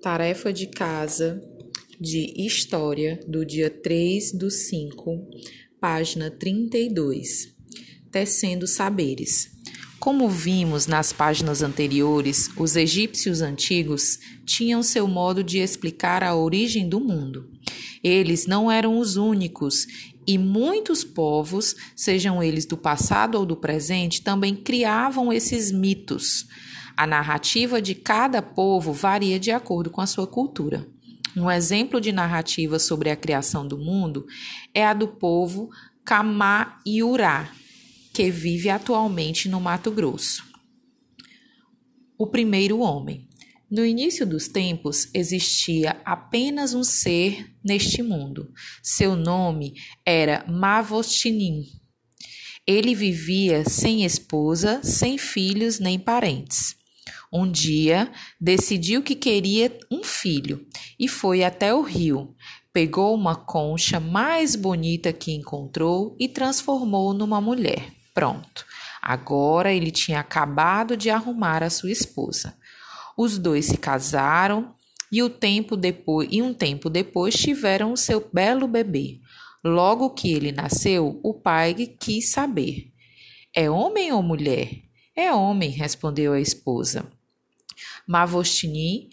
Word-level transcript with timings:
Tarefa 0.00 0.50
de 0.50 0.66
casa 0.66 1.42
de 2.00 2.32
História 2.34 3.20
do 3.28 3.44
dia 3.44 3.68
3 3.68 4.32
do 4.32 4.50
5, 4.50 5.28
página 5.78 6.30
32. 6.30 7.54
Tecendo 8.10 8.66
saberes. 8.66 9.50
Como 9.98 10.26
vimos 10.26 10.86
nas 10.86 11.12
páginas 11.12 11.60
anteriores, 11.60 12.48
os 12.56 12.76
egípcios 12.76 13.42
antigos 13.42 14.18
tinham 14.46 14.82
seu 14.82 15.06
modo 15.06 15.44
de 15.44 15.58
explicar 15.58 16.24
a 16.24 16.34
origem 16.34 16.88
do 16.88 16.98
mundo. 16.98 17.50
Eles 18.02 18.46
não 18.46 18.70
eram 18.72 18.98
os 18.98 19.16
únicos 19.16 19.86
e 20.32 20.38
muitos 20.38 21.04
povos, 21.04 21.74
sejam 21.94 22.42
eles 22.42 22.66
do 22.66 22.76
passado 22.76 23.36
ou 23.36 23.46
do 23.46 23.56
presente, 23.56 24.22
também 24.22 24.54
criavam 24.54 25.32
esses 25.32 25.72
mitos 25.72 26.46
a 27.00 27.06
narrativa 27.06 27.80
de 27.80 27.94
cada 27.94 28.42
povo 28.42 28.92
varia 28.92 29.40
de 29.40 29.50
acordo 29.50 29.88
com 29.88 30.02
a 30.02 30.06
sua 30.06 30.26
cultura. 30.26 30.86
Um 31.34 31.50
exemplo 31.50 31.98
de 31.98 32.12
narrativa 32.12 32.78
sobre 32.78 33.08
a 33.08 33.16
criação 33.16 33.66
do 33.66 33.78
mundo 33.78 34.26
é 34.74 34.84
a 34.84 34.92
do 34.92 35.08
povo 35.08 35.70
Kamaiurá, 36.04 37.50
que 38.12 38.30
vive 38.30 38.68
atualmente 38.68 39.48
no 39.48 39.58
Mato 39.58 39.90
Grosso. 39.90 40.44
O 42.18 42.26
primeiro 42.26 42.80
homem. 42.80 43.26
No 43.70 43.86
início 43.86 44.26
dos 44.26 44.48
tempos 44.48 45.08
existia 45.14 46.02
apenas 46.04 46.74
um 46.74 46.82
ser 46.82 47.54
neste 47.64 48.02
mundo. 48.02 48.52
Seu 48.82 49.14
nome 49.14 49.74
era 50.04 50.44
Mavostinim. 50.48 51.62
Ele 52.66 52.96
vivia 52.96 53.62
sem 53.64 54.04
esposa, 54.04 54.80
sem 54.82 55.16
filhos 55.16 55.78
nem 55.78 56.00
parentes. 56.00 56.74
Um 57.32 57.48
dia, 57.48 58.10
decidiu 58.40 59.04
que 59.04 59.14
queria 59.14 59.78
um 59.88 60.02
filho 60.02 60.66
e 60.98 61.06
foi 61.06 61.44
até 61.44 61.72
o 61.72 61.80
rio. 61.80 62.34
Pegou 62.72 63.14
uma 63.14 63.36
concha 63.36 64.00
mais 64.00 64.56
bonita 64.56 65.12
que 65.12 65.30
encontrou 65.30 66.16
e 66.18 66.26
transformou 66.26 67.14
numa 67.14 67.40
mulher. 67.40 67.92
Pronto. 68.12 68.66
Agora 69.00 69.72
ele 69.72 69.92
tinha 69.92 70.18
acabado 70.18 70.96
de 70.96 71.08
arrumar 71.08 71.62
a 71.62 71.70
sua 71.70 71.92
esposa. 71.92 72.58
Os 73.16 73.38
dois 73.38 73.66
se 73.66 73.76
casaram 73.76 74.74
e, 75.10 75.22
o 75.22 75.28
tempo 75.28 75.76
depois, 75.76 76.28
e 76.30 76.40
um 76.40 76.54
tempo 76.54 76.88
depois 76.88 77.34
tiveram 77.34 77.92
o 77.92 77.96
seu 77.96 78.28
belo 78.32 78.68
bebê. 78.68 79.20
Logo 79.62 80.10
que 80.10 80.32
ele 80.32 80.52
nasceu, 80.52 81.20
o 81.22 81.34
pai 81.34 81.74
quis 81.98 82.30
saber: 82.30 82.92
É 83.54 83.70
homem 83.70 84.12
ou 84.12 84.22
mulher? 84.22 84.70
É 85.14 85.32
homem, 85.32 85.70
respondeu 85.70 86.32
a 86.32 86.40
esposa. 86.40 87.10
Mavostini 88.06 89.10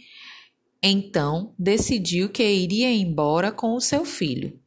então 0.81 1.53
decidiu 1.57 2.29
que 2.29 2.43
iria 2.43 2.91
embora 2.91 3.51
com 3.51 3.73
o 3.73 3.81
seu 3.81 4.05
filho. 4.05 4.59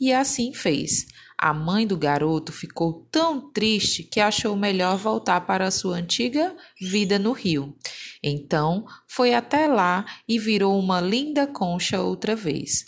E 0.00 0.12
assim 0.12 0.52
fez. 0.52 1.06
A 1.40 1.54
mãe 1.54 1.86
do 1.86 1.96
garoto 1.96 2.50
ficou 2.50 3.06
tão 3.12 3.52
triste 3.52 4.02
que 4.02 4.18
achou 4.18 4.56
melhor 4.56 4.98
voltar 4.98 5.42
para 5.42 5.70
sua 5.70 5.96
antiga 5.96 6.56
vida 6.80 7.16
no 7.16 7.30
rio. 7.30 7.76
Então 8.20 8.84
foi 9.06 9.32
até 9.32 9.68
lá 9.68 10.04
e 10.26 10.36
virou 10.36 10.76
uma 10.76 11.00
linda 11.00 11.46
concha 11.46 12.00
outra 12.00 12.34
vez. 12.34 12.84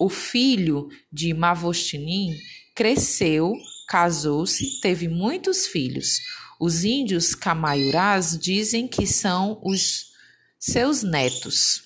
O 0.00 0.08
filho 0.08 0.88
de 1.12 1.32
Mavostinin 1.32 2.36
cresceu, 2.74 3.52
casou-se, 3.88 4.80
teve 4.80 5.06
muitos 5.06 5.68
filhos. 5.68 6.18
Os 6.60 6.82
índios 6.82 7.32
camaiurás 7.32 8.36
dizem 8.36 8.88
que 8.88 9.06
são 9.06 9.60
os 9.62 10.06
seus 10.58 11.04
netos. 11.04 11.83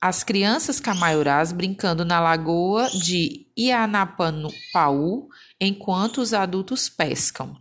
As 0.00 0.22
crianças 0.22 0.78
camaiurás 0.78 1.52
brincando 1.52 2.04
na 2.04 2.20
lagoa 2.20 2.88
de 2.90 3.46
Ianapaú 3.56 5.28
enquanto 5.60 6.18
os 6.18 6.34
adultos 6.34 6.88
pescam. 6.88 7.56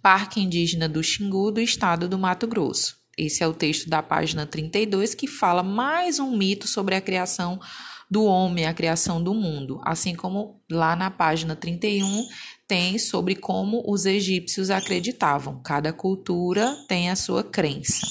Parque 0.00 0.40
Indígena 0.40 0.88
do 0.88 1.02
Xingu 1.02 1.50
do 1.50 1.60
estado 1.60 2.08
do 2.08 2.18
Mato 2.18 2.46
Grosso. 2.46 2.96
Esse 3.18 3.42
é 3.42 3.48
o 3.48 3.54
texto 3.54 3.88
da 3.88 4.02
página 4.02 4.46
32 4.46 5.14
que 5.14 5.26
fala 5.26 5.62
mais 5.62 6.18
um 6.18 6.36
mito 6.36 6.68
sobre 6.68 6.94
a 6.94 7.00
criação 7.00 7.60
do 8.10 8.24
homem, 8.24 8.66
a 8.66 8.74
criação 8.74 9.22
do 9.22 9.34
mundo, 9.34 9.80
assim 9.84 10.14
como 10.14 10.60
lá 10.70 10.94
na 10.94 11.10
página 11.10 11.56
31 11.56 12.26
tem 12.68 12.98
sobre 12.98 13.34
como 13.34 13.82
os 13.86 14.06
egípcios 14.06 14.70
acreditavam. 14.70 15.60
Cada 15.62 15.92
cultura 15.92 16.76
tem 16.86 17.10
a 17.10 17.16
sua 17.16 17.42
crença. 17.42 18.06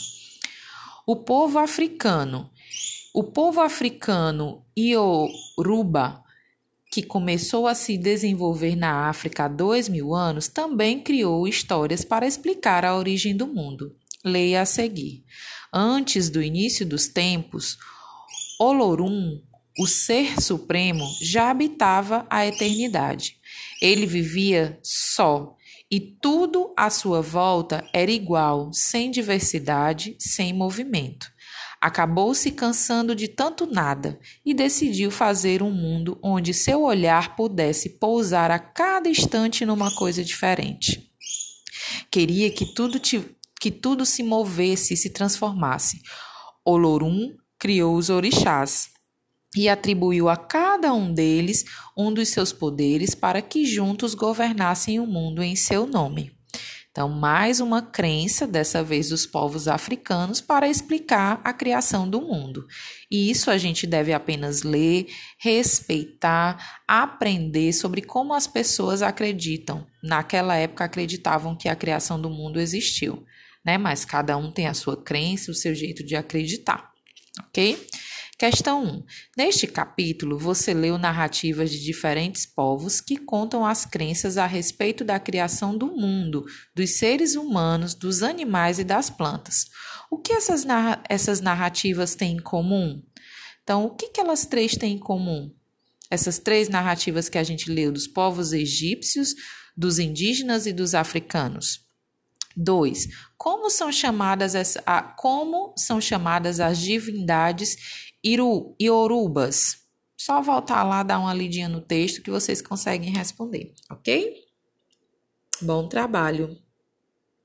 O 1.06 1.18
povo 1.18 1.60
africano. 1.60 2.50
O 3.16 3.24
povo 3.24 3.62
africano 3.62 4.66
Ioruba, 4.76 6.24
que 6.92 7.04
começou 7.04 7.68
a 7.68 7.76
se 7.76 7.96
desenvolver 7.96 8.76
na 8.76 9.08
África 9.08 9.46
há 9.46 9.48
dois 9.48 9.88
mil 9.88 10.16
anos, 10.16 10.48
também 10.48 11.00
criou 11.00 11.48
histórias 11.48 12.04
para 12.04 12.26
explicar 12.26 12.84
a 12.84 12.96
origem 12.98 13.38
do 13.38 13.46
mundo. 13.46 13.96
Leia 14.26 14.62
a 14.62 14.66
seguir. 14.66 15.24
Antes 15.72 16.28
do 16.28 16.42
início 16.42 16.88
dos 16.88 17.08
tempos, 17.08 17.78
Olorum, 18.60 19.40
o 19.78 19.86
Ser 19.86 20.42
Supremo, 20.42 21.06
já 21.22 21.52
habitava 21.52 22.26
a 22.32 22.48
eternidade. 22.48 23.38
Ele 23.80 24.08
vivia 24.08 24.80
só 24.82 25.56
e 25.90 26.00
tudo 26.00 26.74
à 26.76 26.90
sua 26.90 27.22
volta 27.22 27.88
era 27.94 28.10
igual, 28.10 28.74
sem 28.74 29.12
diversidade, 29.12 30.16
sem 30.18 30.52
movimento. 30.52 31.33
Acabou 31.84 32.34
se 32.34 32.50
cansando 32.52 33.14
de 33.14 33.28
tanto 33.28 33.66
nada 33.66 34.18
e 34.46 34.54
decidiu 34.54 35.12
fazer 35.12 35.62
um 35.62 35.70
mundo 35.70 36.18
onde 36.24 36.54
seu 36.54 36.84
olhar 36.84 37.36
pudesse 37.36 38.00
pousar 38.00 38.50
a 38.52 38.58
cada 38.58 39.10
instante 39.10 39.66
numa 39.66 39.94
coisa 39.94 40.24
diferente. 40.24 41.12
Queria 42.10 42.50
que 42.50 42.74
tudo, 42.74 43.02
que 43.60 43.70
tudo 43.70 44.06
se 44.06 44.24
movesse 44.24 44.94
e 44.94 44.98
se 44.98 45.10
transformasse. 45.10 46.02
Olorum 46.64 47.36
criou 47.60 47.98
os 47.98 48.10
orixás, 48.10 48.94
e 49.54 49.68
atribuiu 49.68 50.30
a 50.30 50.38
cada 50.38 50.94
um 50.94 51.14
deles 51.14 51.66
um 51.98 52.14
dos 52.14 52.30
seus 52.30 52.54
poderes 52.54 53.14
para 53.14 53.42
que 53.42 53.66
juntos 53.66 54.16
governassem 54.16 55.02
o 55.02 55.06
mundo 55.06 55.44
em 55.44 55.54
seu 55.54 55.86
nome. 55.86 56.32
Então, 56.94 57.10
mais 57.10 57.60
uma 57.60 57.82
crença, 57.82 58.46
dessa 58.46 58.84
vez 58.84 59.10
dos 59.10 59.26
povos 59.26 59.68
africanos, 59.68 60.40
para 60.40 60.70
explicar 60.70 61.42
a 61.44 61.52
criação 61.52 62.08
do 62.08 62.22
mundo. 62.22 62.68
E 63.10 63.32
isso 63.32 63.50
a 63.50 63.58
gente 63.58 63.88
deve 63.88 64.14
apenas 64.14 64.62
ler, 64.62 65.08
respeitar, 65.40 66.84
aprender 66.88 67.74
sobre 67.74 68.04
como 68.04 68.32
as 68.32 68.46
pessoas 68.46 69.02
acreditam. 69.02 69.88
Naquela 70.04 70.56
época 70.56 70.86
acreditavam 70.86 71.56
que 71.58 71.68
a 71.68 71.76
criação 71.76 72.22
do 72.22 72.30
mundo 72.30 72.60
existiu, 72.60 73.26
né? 73.66 73.76
Mas 73.76 74.06
cada 74.06 74.38
um 74.38 74.52
tem 74.52 74.68
a 74.68 74.76
sua 74.76 74.96
crença, 74.96 75.50
o 75.50 75.56
seu 75.56 75.74
jeito 75.74 76.06
de 76.06 76.16
acreditar, 76.16 76.92
ok? 77.48 77.88
Questão 78.38 78.84
1. 78.84 79.04
Neste 79.38 79.68
capítulo, 79.68 80.40
você 80.40 80.74
leu 80.74 80.98
narrativas 80.98 81.72
de 81.72 81.80
diferentes 81.80 82.46
povos 82.46 83.00
que 83.00 83.16
contam 83.16 83.64
as 83.64 83.86
crenças 83.86 84.38
a 84.38 84.48
respeito 84.48 85.04
da 85.04 85.20
criação 85.20 85.78
do 85.78 85.88
mundo, 85.88 86.44
dos 86.74 86.98
seres 86.98 87.36
humanos, 87.36 87.94
dos 87.94 88.24
animais 88.24 88.80
e 88.80 88.84
das 88.84 89.10
plantas. 89.10 89.66
O 90.10 90.18
que 90.18 90.34
essas, 90.34 90.66
narra 90.66 91.02
essas 91.08 91.42
narrativas 91.42 92.16
têm 92.16 92.38
em 92.38 92.42
comum? 92.42 93.04
Então, 93.64 93.86
o 93.86 93.92
que, 93.92 94.10
que 94.10 94.20
elas 94.20 94.46
três 94.46 94.76
têm 94.76 94.96
em 94.96 95.00
comum? 95.00 95.54
Essas 96.10 96.40
três 96.40 96.68
narrativas 96.70 97.30
que 97.30 97.38
a 97.38 97.44
gente 97.44 97.72
leu 97.72 97.92
dos 97.92 98.08
povos 98.08 98.52
egípcios, 98.52 99.36
dos 99.78 100.00
indígenas 100.00 100.66
e 100.66 100.74
dos 100.74 100.96
africanos. 100.96 101.84
2. 102.56 103.08
Como 103.38 103.70
são 103.70 103.92
chamadas 103.92 104.56
as, 104.56 104.78
a, 104.86 105.02
como 105.02 105.74
são 105.78 106.00
chamadas 106.00 106.60
as 106.60 106.78
divindades 106.78 107.76
Iru, 108.24 108.76
Iorubas. 108.82 109.84
Só 110.18 110.42
voltar 110.42 110.84
lá, 110.84 111.04
dar 111.04 111.20
uma 111.20 111.34
lidinha 111.34 111.68
no 111.68 111.82
texto 111.82 112.22
que 112.22 112.32
vocês 112.32 112.62
conseguem 112.62 113.12
responder, 113.12 113.74
ok? 113.92 114.42
Bom 115.62 115.88
trabalho! 115.90 116.58